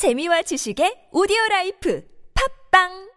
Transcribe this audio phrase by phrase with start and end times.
[0.00, 3.10] 재미와 지식의 오디오 라이프 팟빵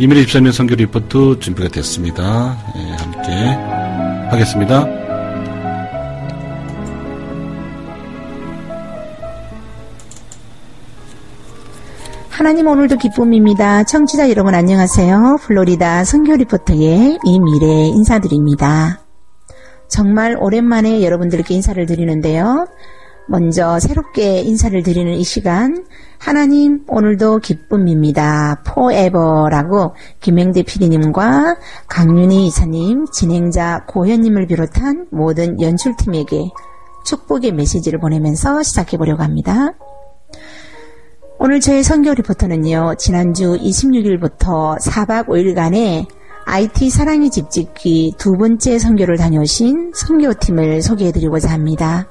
[0.00, 2.58] 2024년 선교 리포트 준비가 됐습니다.
[2.74, 3.30] 예, 함께
[4.32, 4.86] 하겠습니다.
[12.28, 13.84] 하나님 오늘도 기쁨입니다.
[13.84, 15.36] 청취자 여러분 안녕하세요.
[15.42, 19.07] 플로리다 선교 리포터의 이미례 인사드립니다.
[19.88, 22.66] 정말 오랜만에 여러분들께 인사를 드리는데요.
[23.26, 25.84] 먼저 새롭게 인사를 드리는 이 시간
[26.18, 28.62] 하나님 오늘도 기쁨입니다.
[28.66, 31.56] 포에버라고 김행대 PD님과
[31.88, 36.50] 강윤희 이사님, 진행자 고현님을 비롯한 모든 연출팀에게
[37.04, 39.72] 축복의 메시지를 보내면서 시작해 보려고 합니다.
[41.38, 46.06] 오늘 저의 선교 리포터는요, 지난주 26일부터 4박 5일간의
[46.50, 52.08] IT 사랑의 집짓기 두 번째 선교를 다녀오신 선교팀을 소개해드리고자 합니다.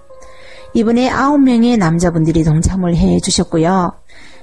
[0.75, 3.93] 이번에 9명의 남자분들이 동참을 해 주셨고요.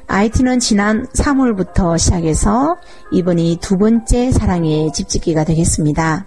[0.08, 2.76] IT는 지난 3월부터 시작해서
[3.12, 6.26] 이번이 두 번째 사랑의 집짓기가 되겠습니다.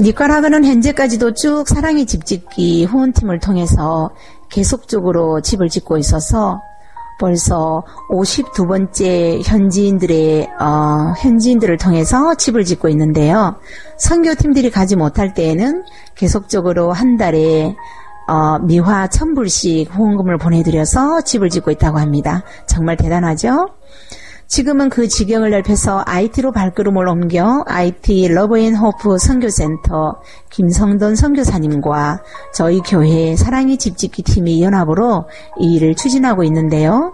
[0.00, 4.10] 니카라과는 현재까지도 쭉 사랑의 집짓기 후원팀을 통해서
[4.50, 6.60] 계속적으로 집을 짓고 있어서
[7.18, 13.56] 벌써 52번째 현지인들의 어, 현지인들을 통해서 집을 짓고 있는데요.
[13.98, 17.74] 선교팀들이 가지 못할 때에는 계속적으로 한 달에
[18.28, 22.44] 어, 미화 1000불씩 후원금을 보내드려서 집을 짓고 있다고 합니다.
[22.66, 23.68] 정말 대단하죠?
[24.48, 32.22] 지금은 그 지경을 넓혀서 아이티로 발걸음을 옮겨 IT 러브앤호프 선교센터 김성돈 선교사님과
[32.54, 35.28] 저희 교회 사랑의 집짓기 팀이 연합으로
[35.60, 37.12] 이 일을 추진하고 있는데요.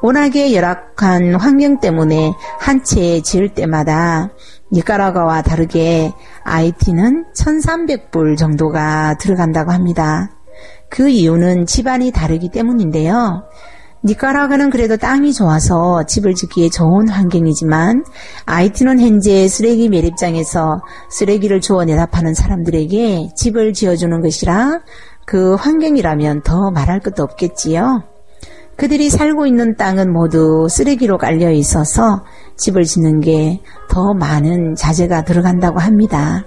[0.00, 4.30] 워낙에 열악한 환경 때문에 한 채 지을 때마다
[4.72, 6.12] 니카라과와 다르게
[6.44, 10.30] IT는 1300불 정도가 들어간다고 합니다.
[10.88, 13.42] 그 이유는 집안이 다르기 때문인데요.
[14.06, 18.04] 니카라과는 그래도 땅이 좋아서 집을 짓기에 좋은 환경이지만
[18.46, 24.80] 아이티는 현재 쓰레기 매립장에서 쓰레기를 주워 내다 파는 사람들에게 집을 지어주는 것이라
[25.26, 28.04] 그 환경이라면 더 말할 것도 없겠지요.
[28.76, 32.22] 그들이 살고 있는 땅은 모두 쓰레기로 깔려 있어서
[32.56, 33.60] 집을 짓는 게
[33.96, 36.44] 더 많은 자재가 들어간다고 합니다.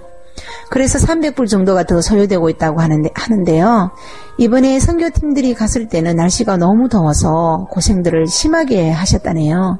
[0.70, 3.90] 그래서 300불 정도가 더 소요되고 있다고 하는데, 하는데요.
[4.38, 9.78] 이번에 선교팀들이 갔을 때는 날씨가 너무 더워서 고생들을 심하게 하셨다네요.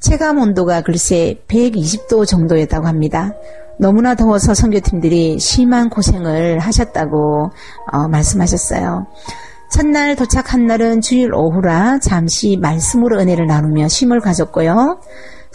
[0.00, 3.32] 체감 온도가 글쎄 120도 정도였다고 합니다.
[3.78, 7.50] 너무나 더워서 선교팀들이 심한 고생을 하셨다고
[7.92, 9.06] 어, 말씀하셨어요.
[9.70, 15.00] 첫날 도착한 날은 주일 오후라 잠시 말씀으로 은혜를 나누며 쉼을 가졌고요.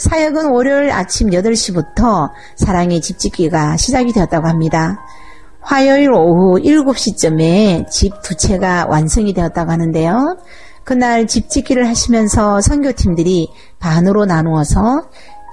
[0.02, 4.98] 사역은 월요일 아침 8시부터 사랑의 집짓기가 시작이 되었다고 합니다.
[5.62, 10.38] 화요일 오후 7시쯤에 집 두 채가 완성이 되었다고 하는데요.
[10.84, 15.04] 그날 집짓기를 하시면서 선교팀들이 반으로 나누어서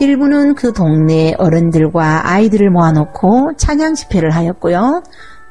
[0.00, 5.03] 일부는 그 동네 어른들과 아이들을 모아놓고 찬양 집회를 하였고요.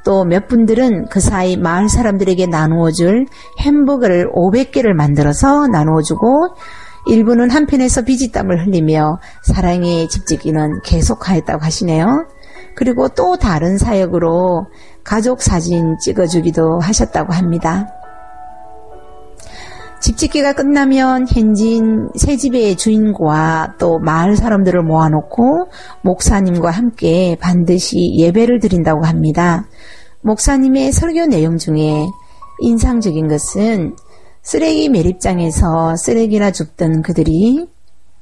[0.06, 3.26] 또 몇 분들은 그 사이 마을 사람들에게 나누어줄
[3.60, 6.56] 햄버거를 500개를 만들어서 나누어주고
[7.08, 12.28] 일부는 한편에서 비지땀을 흘리며 사랑의 집짓기는 계속하였다고 하시네요.
[12.76, 14.66] 그리고 또 다른 사역으로
[15.04, 17.88] 가족 사진 찍어주기도 하셨다고 합니다.
[20.00, 25.70] 집짓기가 끝나면 현지인 새 집의 주인과 또 마을 사람들을 모아놓고
[26.04, 29.66] 목사님과 함께 반드시 예배를 드린다고 합니다.
[30.22, 32.06] 목사님의 설교 내용 중에
[32.60, 33.96] 인상적인 것은
[34.48, 37.68] 쓰레기 매립장에서 쓰레기나 줍던 그들이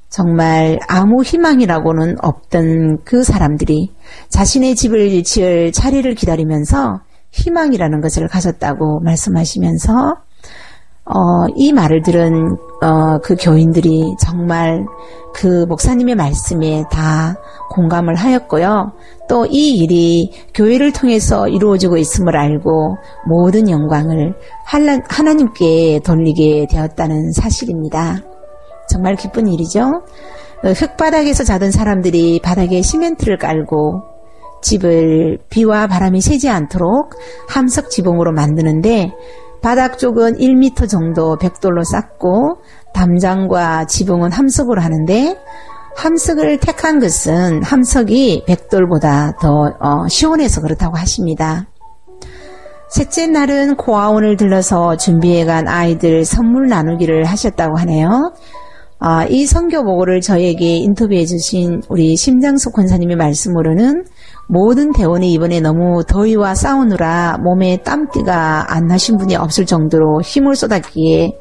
[0.08, 3.92] 정말 아무 희망이라고는 없던 그 사람들이
[4.28, 6.98] 자신의 집을 지을 차례를 기다리면서
[7.30, 10.16] 희망이라는 것을 가졌다고 말씀하시면서
[11.08, 14.84] 어, 이 말을 들은 어, 그 교인들이 정말
[15.32, 17.36] 그 목사님의 말씀에 다
[17.70, 18.92] 공감을 하였고요.
[19.28, 22.96] 또 이 일이 교회를 통해서 이루어지고 있음을 알고
[23.28, 24.34] 모든 영광을
[24.64, 28.20] 하나님께 돌리게 되었다는 사실입니다.
[28.88, 30.02] 정말 기쁜 일이죠.
[30.64, 34.02] 어, 흙바닥에서 자던 사람들이 바닥에 시멘트를 깔고
[34.62, 37.10] 집을 비와 바람이 새지 않도록
[37.48, 39.12] 함석 지붕으로 만드는데
[39.62, 42.58] 바닥 쪽은 1m 정도 벽돌로 쌓고
[42.94, 45.36] 담장과 지붕은 함석으로 하는데
[45.96, 51.66] 함석을 택한 것은 함석이 백돌보다 더 어, 시원해서 그렇다고 하십니다.
[52.88, 58.32] 셋째 날은 고아원을 들러서 준비해간 아이들 선물 나누기를 하셨다고 하네요.
[58.98, 64.04] 아, 이 선교 보고를 저에게 인터뷰해 주신 우리 심장숙 권사님의 말씀으로는
[64.48, 71.32] 모든 대원이 이번에 너무 더위와 싸우느라 몸에 땀띠가 안 나신 분이 없을 정도로 힘을 쏟았기에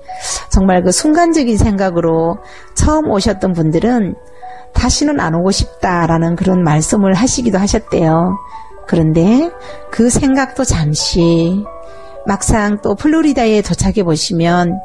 [0.50, 2.38] 정말 그 순간적인 생각으로
[2.74, 4.16] 처음 오셨던 분들은
[4.74, 8.36] 다시는 안 오고 싶다라는 그런 말씀을 하시기도 하셨대요.
[8.86, 9.50] 그런데
[9.92, 11.64] 그 생각도 잠시
[12.28, 14.82] 막상 또 플로리다에 도착해 보시면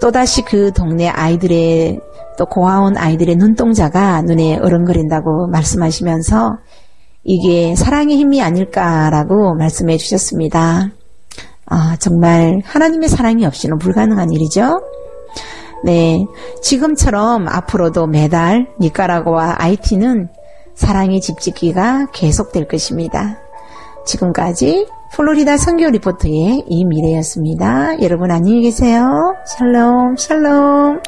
[0.00, 2.00] 또다시 그 동네 아이들의
[2.38, 6.58] 또 고아원 아이들의 눈동자가 눈에 어른거린다고 말씀하시면서
[7.24, 10.90] 이게 사랑의 힘이 아닐까라고 말씀해 주셨습니다.
[11.66, 14.80] 아, 정말 하나님의 사랑이 없이는 불가능한 일이죠.
[15.84, 16.24] 네.
[16.62, 20.28] 지금처럼 앞으로도 매달 니카라고와 아이티는
[20.74, 23.38] 사랑의 집짓기가 계속될 것입니다.
[24.06, 28.00] 지금까지 플로리다 선교 리포터의 이미래였습니다.
[28.02, 29.34] 여러분 안녕히 계세요.
[29.46, 31.00] 샬롬, 샬롬.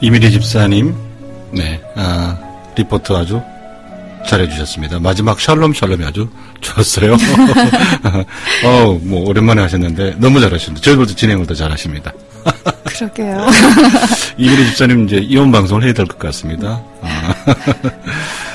[0.00, 0.94] 이미리 집사님,
[1.52, 2.36] 네, 아,
[2.74, 3.40] 리포트 아주
[4.26, 4.98] 잘해주셨습니다.
[4.98, 6.28] 마지막 샬롬 샬롬이 아주
[6.60, 7.14] 좋았어요.
[8.66, 12.12] 어, 뭐, 오랜만에 하셨는데, 너무 잘하셨는데, 저희보다 진행을 더 잘하십니다.
[12.84, 13.46] 그러게요.
[14.36, 16.82] 이미리 집사님 이제 이혼 방송을 해야 될 것 같습니다.
[17.02, 17.34] 아.